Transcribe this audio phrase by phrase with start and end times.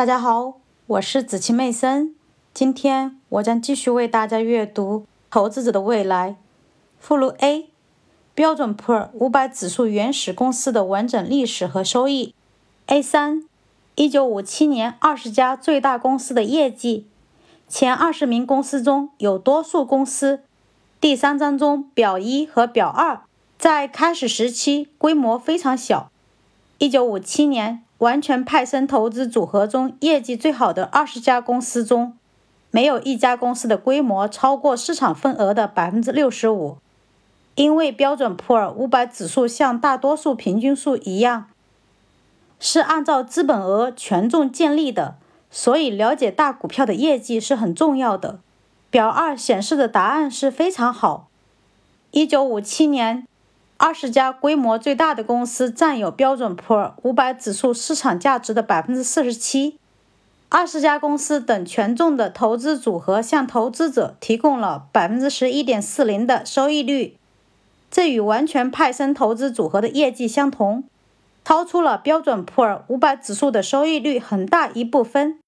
[0.00, 0.54] 大家好，
[0.86, 2.14] 我是子琪妹森。
[2.54, 6.30] 今天我将继续为大家阅读《投资者的未来》
[6.98, 7.68] 附录 A：
[8.34, 12.34] 标准普尔五百指数原始公司的完整历史和收益。
[12.86, 13.44] A 三：
[13.94, 17.06] 一九五七年二十家最大公司的业绩。
[17.68, 20.40] 前二十名公司中有多数公司，
[20.98, 23.20] 第三章中表一和表二
[23.58, 26.10] 在开始时期规模非常小。
[26.78, 27.84] 一九五七年。
[28.00, 32.16] 完全派生投资组合中业绩最好的二十家公司中，
[32.70, 36.78] 没有一家公司的规模超过市场份额的百分之六十五。
[37.56, 41.48] 因为标准普尔五百指数像大多数平均数一样，
[42.58, 45.16] 是按照资本额权重建立的，
[45.50, 48.38] 所以了解大股票的业绩是很重要的。
[48.88, 51.28] 表二显示的答案是非常好。
[52.12, 53.26] 一九五七年。
[53.82, 59.78] 二十家规模最大的公司占有标准普尔五百指数市场价值的百分之四十七。
[60.50, 67.16] 二十家公司等权重的投资组合向投资者提供了百分之十一点四零的收益率，
[67.90, 70.84] 这与完全派生投资组合的业绩相同，
[71.42, 75.39] 超出了标准普尔五百指数的收益率很大一部分。